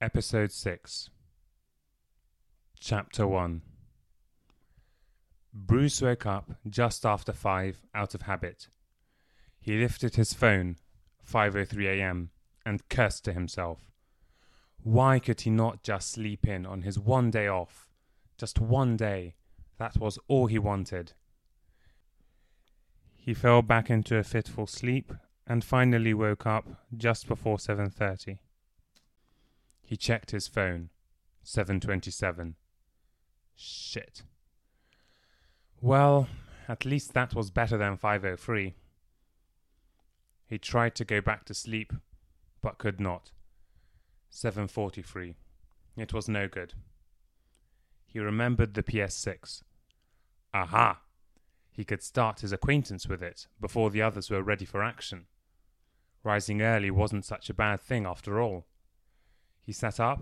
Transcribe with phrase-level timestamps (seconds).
[0.00, 1.08] Episode 6
[2.80, 3.62] Chapter 1
[5.54, 8.66] Bruce woke up just after 5 out of habit.
[9.60, 10.76] He lifted his phone,
[11.24, 12.30] 5:03 a.m.,
[12.66, 13.92] and cursed to himself.
[14.82, 17.88] Why could he not just sleep in on his one day off?
[18.36, 19.36] Just one day.
[19.78, 21.12] That was all he wanted.
[23.14, 25.12] He fell back into a fitful sleep
[25.46, 28.40] and finally woke up just before 7:30.
[29.84, 30.90] He checked his phone.
[31.44, 32.54] 7:27.
[33.54, 34.22] Shit.
[35.80, 36.28] Well,
[36.66, 38.74] at least that was better than 5:03.
[40.46, 41.92] He tried to go back to sleep,
[42.62, 43.32] but could not.
[44.30, 45.36] 7:43.
[45.96, 46.74] It was no good.
[48.06, 49.62] He remembered the PS6.
[50.52, 51.02] Aha!
[51.70, 55.26] He could start his acquaintance with it before the others were ready for action.
[56.22, 58.66] Rising early wasn't such a bad thing after all.
[59.64, 60.20] He sat up,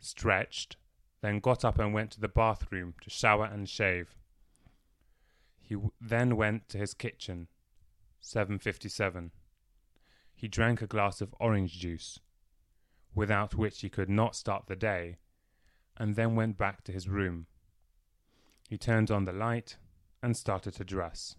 [0.00, 0.76] stretched,
[1.20, 4.16] then got up and went to the bathroom to shower and shave.
[5.60, 7.46] He w- then went to his kitchen.
[8.20, 9.30] 7:57.
[10.34, 12.18] He drank a glass of orange juice,
[13.14, 15.18] without which he could not start the day,
[15.96, 17.46] and then went back to his room.
[18.68, 19.78] He turned on the light
[20.20, 21.36] and started to dress.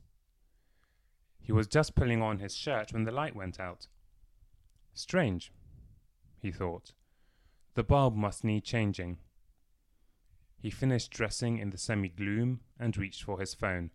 [1.42, 3.88] He was just pulling on his shirt when the light went out.
[4.94, 5.52] Strange,
[6.40, 6.94] he thought.
[7.76, 9.18] The bulb must need changing.
[10.58, 13.92] He finished dressing in the semi gloom and reached for his phone.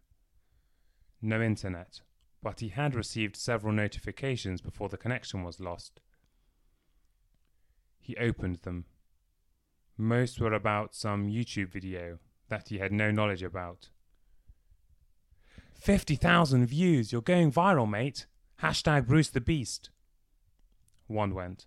[1.23, 2.03] No internet,
[2.43, 6.01] but he had received several notifications before the connection was lost.
[7.99, 8.85] He opened them.
[9.97, 13.89] Most were about some YouTube video that he had no knowledge about.
[15.75, 18.27] 50,000 views, you're going viral, mate.
[18.63, 19.89] Hashtag Bruce the Beast.
[21.07, 21.67] One went.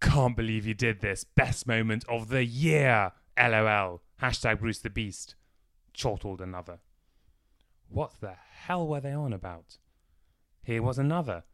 [0.00, 1.24] Can't believe you did this.
[1.24, 3.12] Best moment of the year.
[3.38, 4.02] LOL.
[4.22, 5.34] Hashtag Bruce the Beast.
[5.92, 6.78] Chortled another.
[7.88, 9.78] What the hell were they on about?
[10.62, 11.44] Here was another.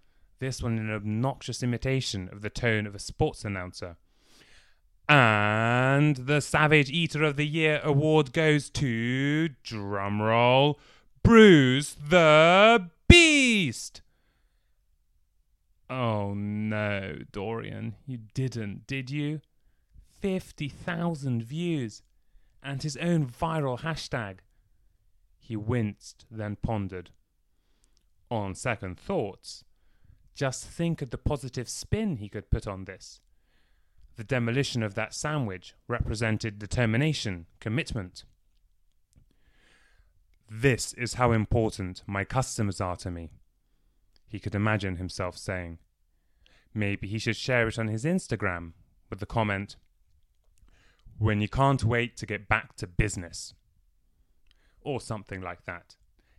[0.41, 3.97] This one an obnoxious imitation of the tone of a sports announcer.
[5.09, 10.77] And the Savage Eater of the Year award goes to drumroll
[11.23, 14.03] Bruce the Beast.
[15.91, 19.41] Oh no, Dorian, you didn't, did you?
[20.21, 22.03] 50,000 views
[22.63, 24.39] and his own viral hashtag.
[25.39, 27.11] He winced, then pondered.
[28.31, 29.65] On second thoughts,
[30.35, 33.21] just think of the positive spin he could put on this.
[34.17, 38.25] The demolition of that sandwich represented determination, commitment.
[40.51, 43.31] This is how important my customers are to me,
[44.35, 45.79] he could imagine himself saying.
[46.75, 48.73] Maybe he should share it on his Instagram
[49.09, 49.77] with the comment,
[51.19, 53.55] When you can't wait to get back to business.
[54.81, 55.95] Or something like that.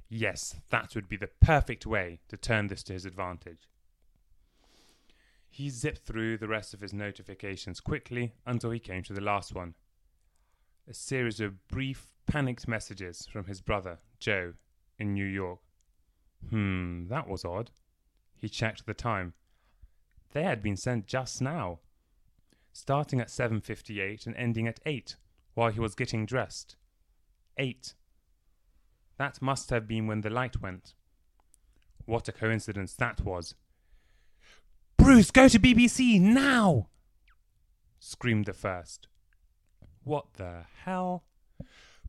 [0.10, 3.70] Yes, that would be the perfect way to turn this to his advantage.
[5.50, 9.56] He zipped through the rest of his notifications quickly until he came to the last
[9.56, 9.74] one.
[10.86, 14.56] A series of brief, panicked messages from his brother, Joe,
[15.00, 15.60] in New York.
[16.50, 17.72] Hmm, that was odd.
[18.46, 19.34] He checked the time.
[20.34, 21.80] They had been sent just now,
[22.72, 25.16] starting at 7:58 and ending at 8
[25.56, 26.76] while he was getting dressed.
[27.58, 27.96] 8.
[29.18, 30.94] That must have been when the light went.
[32.06, 33.56] What a coincidence that was.
[34.96, 36.90] Bruce, go to BBC now!
[37.98, 39.08] screamed the first.
[40.04, 41.24] What the hell?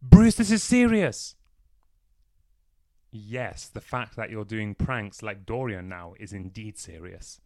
[0.03, 1.34] Bruce, this is serious!
[3.16, 7.41] Yes, the fact that you're doing pranks like Dorian now is indeed serious.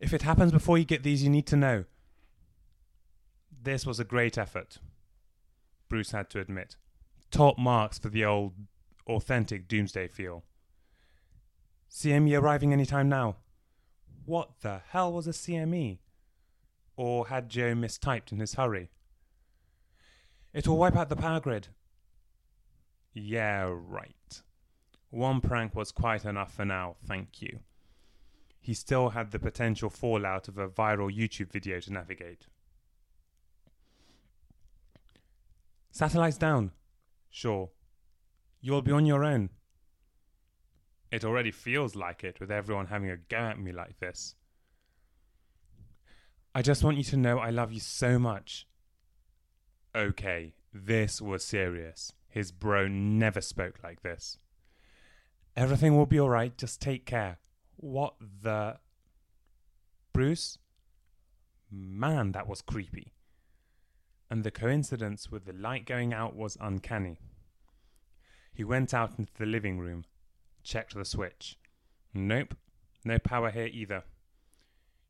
[0.00, 1.84] If it happens before you get these, you need to know.
[3.62, 4.78] This was a great effort,
[5.90, 6.76] Bruce had to admit.
[7.30, 8.54] Top marks for the old,
[9.06, 10.44] authentic Doomsday feel.
[11.90, 13.36] CME arriving any time now.
[14.24, 15.98] What the hell was a CME?
[16.96, 18.88] Or had Joe mistyped in his hurry?
[20.54, 21.68] It will wipe out the power grid.
[23.14, 24.42] Yeah, right.
[25.10, 27.60] One prank was quite enough for now, thank you.
[28.60, 32.46] He still had the potential fallout of a viral YouTube video to navigate.
[35.90, 36.70] Satellites down.
[37.30, 37.70] Sure.
[38.60, 39.50] You'll be on your own.
[41.10, 44.34] It already feels like it with everyone having a go at me like this.
[46.54, 48.66] I just want you to know I love you so much.
[49.94, 52.12] Okay, this was serious.
[52.32, 54.38] His bro never spoke like this.
[55.54, 57.36] Everything will be alright, just take care.
[57.76, 58.78] What the.
[60.14, 60.56] Bruce?
[61.70, 63.12] Man, that was creepy.
[64.30, 67.18] And the coincidence with the light going out was uncanny.
[68.54, 70.06] He went out into the living room,
[70.62, 71.58] checked the switch.
[72.14, 72.54] Nope,
[73.04, 74.04] no power here either.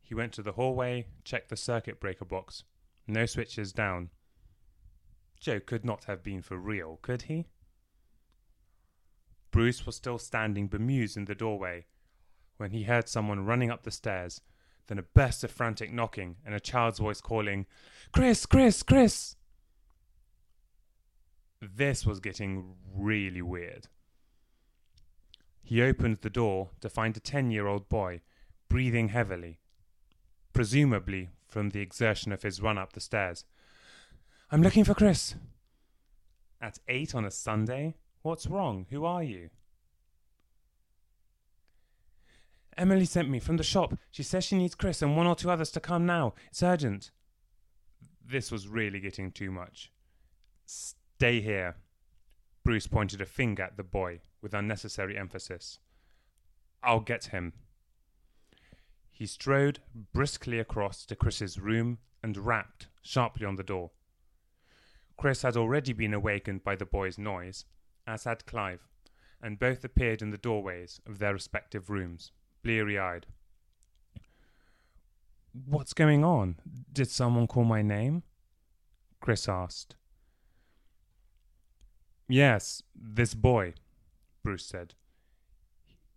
[0.01, 2.65] He went to the hallway, checked the circuit breaker box.
[3.07, 4.11] No switches down.
[5.43, 7.49] Joe could not have been for real, could he?
[9.51, 11.87] Bruce was still standing bemused in the doorway
[12.59, 14.41] when he heard someone running up the stairs,
[14.87, 17.67] then a burst of frantic knocking and a child's voice calling,
[18.13, 19.35] Chris, Chris, Chris!
[21.61, 23.89] This was getting really weird.
[25.65, 28.21] He opened the door to find a ten year old boy
[28.69, 29.59] breathing heavily,
[30.53, 33.45] presumably from the exertion of his run up the stairs.
[34.53, 35.35] I'm looking for Chris.
[36.61, 37.95] At eight on a Sunday?
[38.21, 38.85] What's wrong?
[38.91, 39.49] Who are you?
[42.77, 43.95] Emily sent me from the shop.
[44.11, 46.35] She says she needs Chris and one or two others to come now.
[46.51, 47.13] It's urgent.
[48.23, 49.91] This was really getting too much.
[50.67, 51.77] Stay here.
[52.63, 55.79] Bruce pointed a finger at the boy with unnecessary emphasis.
[56.83, 57.55] I'll get him.
[59.11, 59.79] He strode
[60.13, 63.93] briskly across to Chris's room and rapped sharply on the door.
[65.17, 67.65] Chris had already been awakened by the boy's noise,
[68.07, 68.89] as had Clive,
[69.41, 72.33] and both appeared in the doorways of their respective rooms,
[72.63, 73.27] bleary eyed.
[75.67, 76.57] What's going on?
[76.93, 78.23] Did someone call my name?
[79.21, 79.95] Chris asked.
[82.29, 83.75] Yes, this boy,
[84.43, 84.95] Bruce said.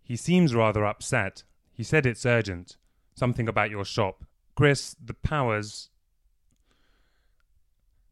[0.02, 1.42] He seems rather upset.
[1.72, 2.76] He said it's urgent.
[3.14, 4.24] Something about your shop.
[4.54, 5.90] Chris, the powers.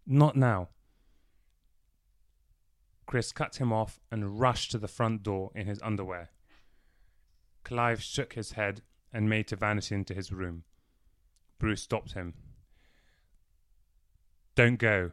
[0.06, 0.68] Not now.
[3.06, 6.30] Chris cut him off and rushed to the front door in his underwear.
[7.62, 10.64] Clive shook his head and made to vanish into his room.
[11.58, 12.34] Bruce stopped him.
[14.54, 15.12] Don't go.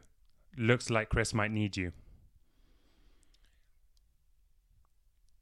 [0.56, 1.92] Looks like Chris might need you.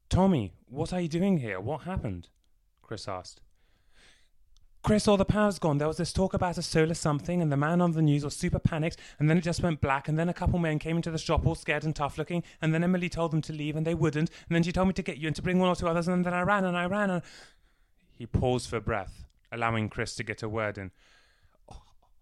[0.09, 1.61] Tommy, what are you doing here?
[1.61, 2.29] What happened?
[2.83, 3.41] Chris asked.
[4.83, 5.77] Chris, all the power's gone.
[5.77, 8.35] There was this talk about a solar something, and the man on the news was
[8.35, 11.11] super panicked, and then it just went black, and then a couple men came into
[11.11, 13.87] the shop all scared and tough looking, and then Emily told them to leave, and
[13.87, 15.77] they wouldn't, and then she told me to get you and to bring one or
[15.77, 17.23] two others, and then I ran and I ran and.
[18.17, 20.93] He paused for breath, allowing Chris to get a word in.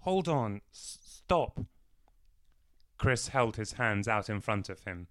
[0.00, 0.60] Hold on.
[0.72, 1.60] S- stop.
[2.98, 5.06] Chris held his hands out in front of him.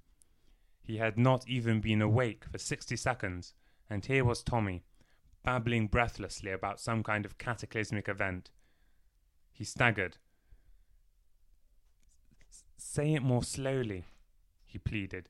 [0.81, 3.53] He had not even been awake for sixty seconds,
[3.89, 4.83] and here was Tommy,
[5.43, 8.51] babbling breathlessly about some kind of cataclysmic event.
[9.51, 10.17] He staggered.
[12.77, 14.05] Say it more slowly,
[14.65, 15.29] he pleaded.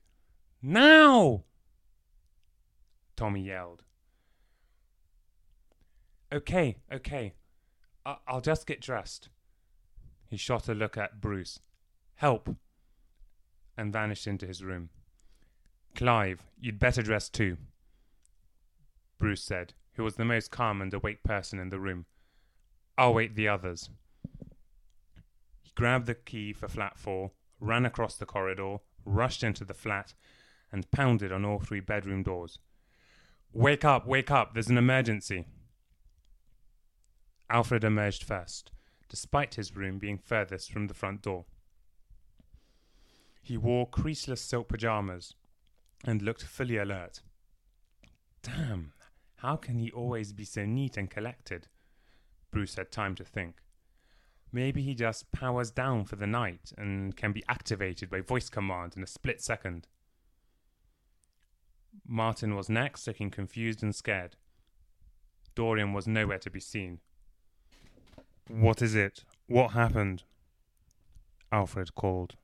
[0.60, 1.44] Now!
[3.16, 3.84] Tommy yelled.
[6.32, 7.34] Okay, okay.
[8.04, 9.28] I- I'll just get dressed.
[10.26, 11.60] He shot a look at Bruce.
[12.16, 12.54] Help!
[13.76, 14.90] And vanished into his room.
[15.94, 17.56] Clive, you'd better dress too,
[19.18, 22.06] Bruce said, who was the most calm and awake person in the room.
[22.96, 23.90] I'll wait the others.
[25.60, 30.14] He grabbed the key for flat four, ran across the corridor, rushed into the flat,
[30.70, 32.60] and pounded on all three bedroom doors.
[33.52, 35.46] Wake up, wake up, there's an emergency.
[37.50, 38.70] Alfred emerged first,
[39.08, 41.44] despite his room being furthest from the front door.
[43.42, 45.34] He wore creaseless silk pajamas
[46.04, 47.20] and looked fully alert.
[48.44, 48.92] Damn,
[49.38, 51.68] how can he always be so neat and collected?
[52.50, 53.56] Bruce had time to think.
[54.50, 58.94] Maybe he just powers down for the night and can be activated by voice command
[58.96, 59.86] in a split second.
[62.06, 64.36] Martin was next, looking confused and scared.
[65.54, 66.98] Dorian was nowhere to be seen.
[68.48, 69.24] What is it?
[69.46, 70.24] What happened?
[71.52, 72.34] Alfred called.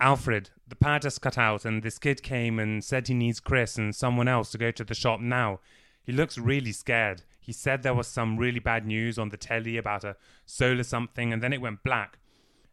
[0.00, 3.76] Alfred, the power just cut out, and this kid came and said he needs Chris
[3.76, 5.60] and someone else to go to the shop now.
[6.02, 7.22] He looks really scared.
[7.38, 10.16] He said there was some really bad news on the telly about a
[10.46, 12.18] solar something, and then it went black.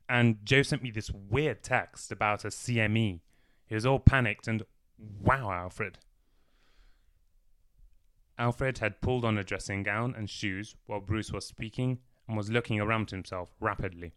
[0.07, 3.19] And Joe sent me this weird text about a CME.
[3.65, 4.63] He was all panicked, and
[4.97, 5.99] wow, Alfred.
[8.39, 12.49] Alfred had pulled on a dressing gown and shoes while Bruce was speaking and was
[12.49, 14.13] looking around himself rapidly.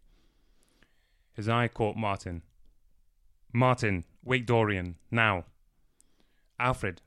[1.33, 2.43] His eye caught Martin.
[3.53, 5.45] Martin, wake Dorian, now.
[6.59, 7.01] Alfred,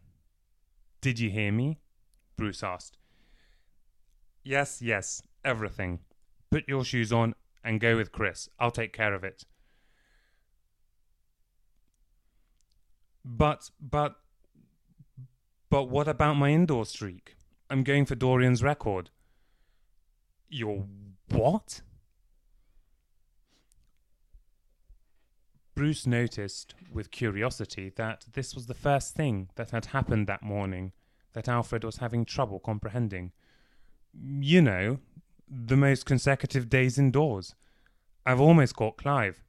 [1.01, 1.79] did you hear me?
[2.37, 2.99] Bruce asked.
[4.43, 6.01] Yes, yes, everything.
[6.51, 8.49] Put your shoes on and go with Chris.
[8.59, 9.45] I'll take care of it.
[13.25, 14.17] But, but,
[15.71, 17.37] but what about my indoor streak?
[17.71, 19.11] I'm going for Dorian's record.
[20.51, 20.85] Your
[21.31, 21.81] what?
[25.75, 30.93] Bruce noticed with curiosity that this was the first thing that had happened that morning
[31.33, 33.33] that Alfred was having trouble comprehending.
[34.13, 34.99] You know,
[35.49, 37.57] the most consecutive days indoors.
[38.25, 39.43] I've almost caught Clive.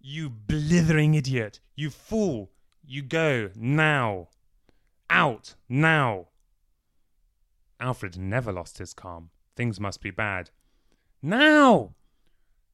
[0.00, 1.58] You blithering idiot!
[1.74, 2.52] You fool!
[2.86, 4.28] You go now!
[5.10, 6.28] Out now!
[7.80, 9.30] Alfred never lost his calm.
[9.56, 10.50] Things must be bad.
[11.20, 11.94] Now!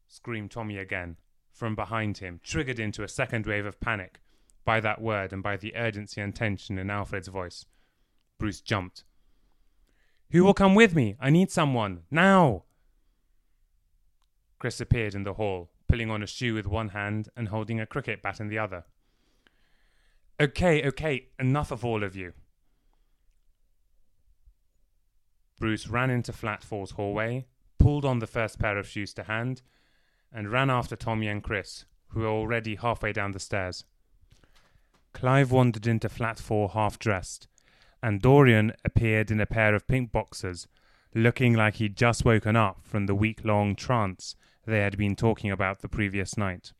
[0.06, 1.16] screamed Tommy again
[1.54, 4.20] from behind him, triggered into a second wave of panic
[4.64, 7.64] by that word and by the urgency and tension in Alfred's voice.
[8.38, 9.04] Bruce jumped.
[10.32, 11.16] Who will come with me?
[11.20, 12.02] I need someone.
[12.10, 12.64] Now!
[14.58, 17.86] Chris appeared in the hall, pulling on a shoe with one hand and holding a
[17.86, 18.84] cricket bat in the other.
[20.40, 22.32] Okay, okay, enough of all of you.
[25.60, 27.46] Bruce ran into Flat Four's hallway,
[27.78, 29.62] pulled on the first pair of shoes to hand,
[30.34, 33.84] and ran after Tommy and Chris, who were already halfway down the stairs.
[35.12, 37.46] Clive wandered into Flat Four half dressed,
[38.02, 40.66] and Dorian appeared in a pair of pink boxers,
[41.14, 44.34] looking like he'd just woken up from the week long trance
[44.66, 46.72] they had been talking about the previous night.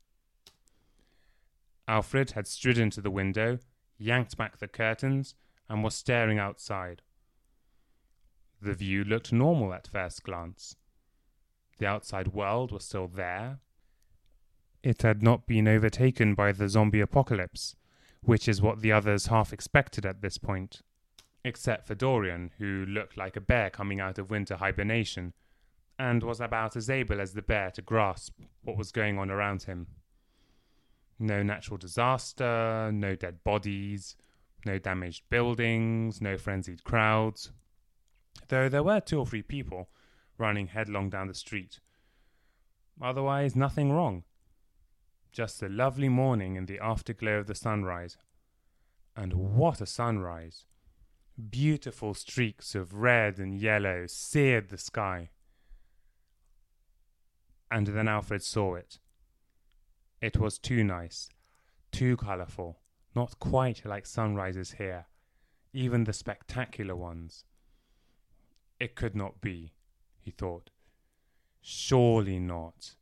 [1.87, 3.59] Alfred had stridden to the window,
[3.99, 5.35] yanked back the curtains,
[5.69, 7.03] and was staring outside.
[8.61, 10.77] The view looked normal at first glance.
[11.79, 13.59] The outside world was still there.
[14.83, 17.75] It had not been overtaken by the zombie apocalypse,
[18.23, 20.83] which is what the others half expected at this point.
[21.45, 25.33] Except for Dorian, who looked like a bear coming out of winter hibernation,
[25.99, 29.65] and was about as able as the bear to grasp what was going on around
[29.65, 29.87] him.
[31.19, 34.17] No natural disaster, no dead bodies,
[34.67, 37.53] no damaged buildings, no frenzied crowds.
[38.49, 39.89] Though there were two or three people
[40.39, 41.81] running headlong down the street.
[43.01, 44.25] Otherwise, nothing wrong.
[45.33, 48.17] Just a lovely morning in the afterglow of the sunrise.
[49.17, 50.67] And what a sunrise!
[51.51, 55.31] Beautiful streaks of red and yellow seared the sky.
[57.71, 58.99] And then Alfred saw it.
[60.21, 61.29] It was too nice,
[61.91, 62.79] too colourful,
[63.15, 65.07] not quite like sunrises here,
[65.73, 67.45] even the spectacular ones.
[68.79, 69.74] It could not be
[70.25, 70.71] he thought.
[71.61, 72.95] Surely not.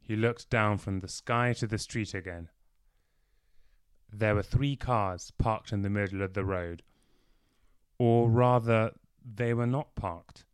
[0.00, 2.48] He looked down from the sky to the street again.
[4.12, 6.82] There were three cars parked in the middle of the road.
[7.98, 8.92] Or rather,
[9.24, 10.44] they were not parked.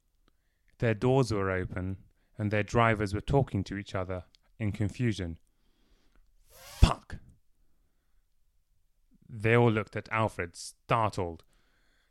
[0.78, 1.98] Their doors were open,
[2.38, 4.24] and their drivers were talking to each other
[4.58, 5.38] in confusion.
[6.48, 7.16] Fuck!
[9.28, 11.44] They all looked at Alfred, startled.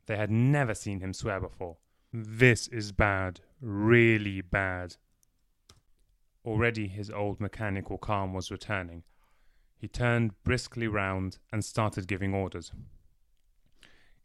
[0.06, 1.78] They had never seen him swear before.
[2.12, 4.96] This is bad, really bad.
[6.44, 9.04] Already his old mechanical calm was returning.
[9.78, 12.72] He turned briskly round and started giving orders.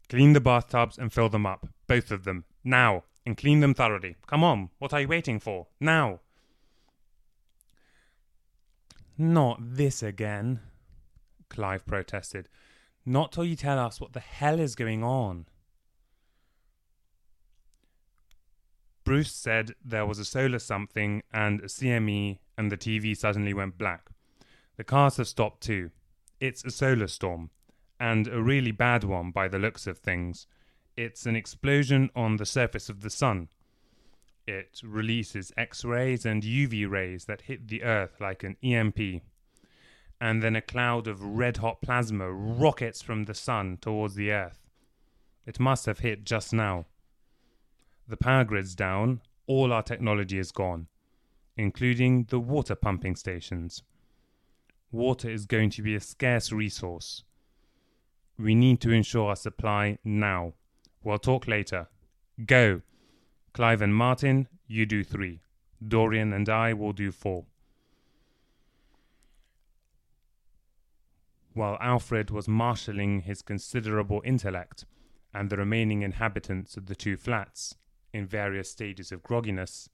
[0.08, 4.16] Clean the bathtubs and fill them up, both of them, now, and clean them thoroughly.
[4.26, 5.66] Come on, what are you waiting for?
[5.78, 6.20] Now!
[9.16, 10.60] Not this again,
[11.50, 12.48] Clive protested.
[13.06, 15.46] Not till you tell us what the hell is going on.
[19.04, 23.76] Bruce said there was a solar something and a CME, and the TV suddenly went
[23.76, 24.08] black.
[24.76, 25.90] The cars have stopped too.
[26.40, 27.50] It's a solar storm,
[28.00, 30.46] and a really bad one by the looks of things.
[30.96, 33.48] It's an explosion on the surface of the sun.
[34.46, 39.22] It releases X rays and UV rays that hit the Earth like an EMP.
[40.20, 44.60] And then a cloud of red hot plasma rockets from the sun towards the Earth.
[45.46, 46.86] It must have hit just now.
[48.06, 50.88] The power grid's down, all our technology is gone,
[51.56, 53.82] including the water pumping stations.
[54.92, 57.24] Water is going to be a scarce resource.
[58.38, 60.52] We need to ensure our supply now.
[61.02, 61.88] We'll talk later.
[62.44, 62.82] Go.
[63.52, 65.40] Clive and Martin, you do three.
[65.86, 67.44] Dorian and I will do four.
[71.52, 74.84] While Alfred was marshalling his considerable intellect
[75.32, 77.76] and the remaining inhabitants of the two flats,
[78.14, 79.88] in various stages of grogginess,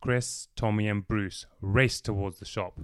[0.00, 2.80] Chris, Tommy, and Bruce raced towards the shop.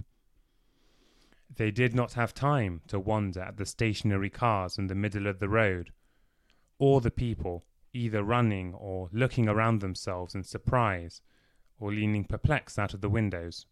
[1.53, 5.39] They did not have time to wonder at the stationary cars in the middle of
[5.39, 5.91] the road,
[6.79, 11.21] or the people either running or looking around themselves in surprise,
[11.77, 13.65] or leaning perplexed out of the windows.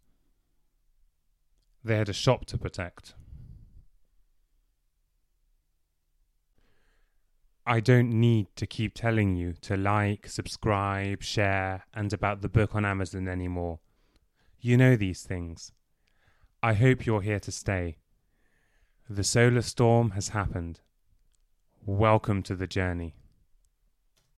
[1.83, 3.15] They had a shop to protect.
[7.65, 12.73] I don't need to keep telling you to like, subscribe, share, and about the book
[12.73, 13.79] on Amazon anymore.
[14.59, 15.71] You know these things.
[16.63, 17.97] I hope you're here to stay.
[19.07, 20.79] The solar storm has happened.
[21.85, 23.20] Welcome to the journey.